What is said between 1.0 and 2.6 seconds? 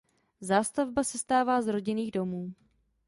sestává z rodinných domů.